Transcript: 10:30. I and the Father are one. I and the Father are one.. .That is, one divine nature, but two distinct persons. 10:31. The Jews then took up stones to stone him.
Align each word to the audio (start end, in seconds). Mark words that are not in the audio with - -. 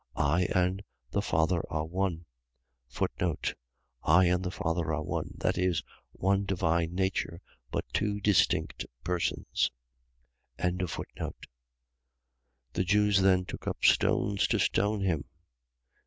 10:30. 0.17 0.25
I 0.55 0.59
and 0.59 0.83
the 1.11 1.21
Father 1.21 1.61
are 1.69 1.85
one. 1.85 2.25
I 4.03 4.25
and 4.25 4.43
the 4.43 4.49
Father 4.49 4.91
are 4.95 5.03
one.. 5.03 5.33
.That 5.37 5.59
is, 5.59 5.83
one 6.11 6.43
divine 6.43 6.95
nature, 6.95 7.39
but 7.69 7.83
two 7.93 8.19
distinct 8.19 8.87
persons. 9.03 9.69
10:31. 10.57 11.33
The 12.73 12.83
Jews 12.83 13.21
then 13.21 13.45
took 13.45 13.67
up 13.67 13.85
stones 13.85 14.47
to 14.47 14.57
stone 14.57 15.01
him. 15.01 15.25